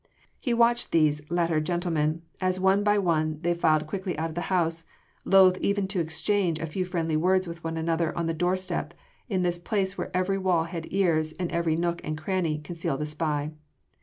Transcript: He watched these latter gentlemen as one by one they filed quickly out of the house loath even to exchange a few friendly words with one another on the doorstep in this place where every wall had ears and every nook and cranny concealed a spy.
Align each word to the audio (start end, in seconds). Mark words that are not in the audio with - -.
He 0.39 0.51
watched 0.51 0.91
these 0.91 1.21
latter 1.29 1.59
gentlemen 1.61 2.23
as 2.39 2.59
one 2.59 2.83
by 2.83 2.97
one 2.97 3.37
they 3.41 3.53
filed 3.53 3.85
quickly 3.85 4.17
out 4.17 4.29
of 4.29 4.33
the 4.33 4.41
house 4.49 4.83
loath 5.25 5.59
even 5.59 5.87
to 5.89 5.99
exchange 5.99 6.57
a 6.57 6.65
few 6.65 6.85
friendly 6.85 7.15
words 7.15 7.47
with 7.47 7.63
one 7.63 7.77
another 7.77 8.11
on 8.17 8.25
the 8.25 8.33
doorstep 8.33 8.95
in 9.29 9.43
this 9.43 9.59
place 9.59 9.99
where 9.99 10.09
every 10.11 10.39
wall 10.39 10.63
had 10.63 10.91
ears 10.91 11.33
and 11.33 11.51
every 11.51 11.75
nook 11.75 12.01
and 12.03 12.17
cranny 12.17 12.57
concealed 12.57 13.03
a 13.03 13.05
spy. 13.05 13.51